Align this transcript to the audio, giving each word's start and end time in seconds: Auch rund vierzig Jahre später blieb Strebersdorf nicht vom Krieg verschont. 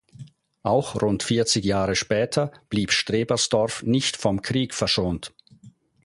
Auch 0.63 0.99
rund 0.99 1.21
vierzig 1.21 1.63
Jahre 1.63 1.95
später 1.95 2.51
blieb 2.69 2.91
Strebersdorf 2.91 3.83
nicht 3.83 4.17
vom 4.17 4.41
Krieg 4.41 4.73
verschont. 4.73 5.31